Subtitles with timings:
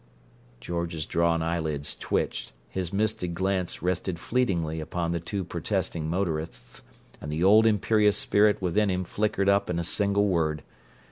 [0.59, 6.81] George's drawn eyelids twitched; his misted glance rested fleetingly upon the two protesting motorists,
[7.21, 10.63] and the old imperious spirit within him flickered up in a single word.